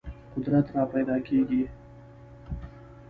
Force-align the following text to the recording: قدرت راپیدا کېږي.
قدرت 0.35 0.65
راپیدا 0.75 1.15
کېږي. 1.27 1.63